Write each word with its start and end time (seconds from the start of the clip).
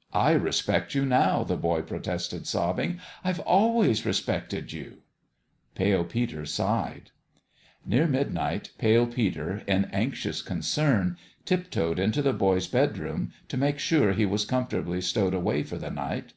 "I 0.12 0.30
respect 0.34 0.94
you 0.94 1.04
now" 1.04 1.42
the 1.42 1.56
boy 1.56 1.82
protested, 1.82 2.46
sob 2.46 2.76
bing. 2.76 3.00
"I've 3.24 3.40
ahvays 3.44 4.04
respected 4.04 4.72
you!" 4.72 4.98
Pale 5.74 6.04
Peter 6.04 6.46
sighed. 6.46 7.10
Near 7.84 8.06
midnight, 8.06 8.70
Pale 8.78 9.08
Peter, 9.08 9.64
in 9.66 9.86
anxious 9.86 10.42
concern, 10.42 11.18
tiptoed 11.44 11.98
into 11.98 12.22
the 12.22 12.32
boy's 12.32 12.68
bedroom, 12.68 13.32
to 13.48 13.56
make 13.56 13.80
sure 13.80 14.10
that 14.12 14.18
he 14.18 14.26
was 14.26 14.44
comfortably 14.44 15.00
stowed 15.00 15.34
away 15.34 15.64
for 15.64 15.76
the 15.76 15.90
night. 15.90 16.34